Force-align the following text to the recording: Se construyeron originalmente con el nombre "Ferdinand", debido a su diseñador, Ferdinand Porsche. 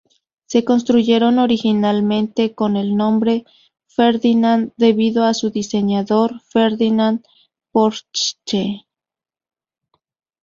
Se 0.47 0.65
construyeron 0.65 1.37
originalmente 1.37 2.55
con 2.55 2.75
el 2.75 2.97
nombre 2.97 3.45
"Ferdinand", 3.85 4.73
debido 4.75 5.25
a 5.25 5.35
su 5.35 5.51
diseñador, 5.51 6.41
Ferdinand 6.49 7.23
Porsche. 7.71 8.87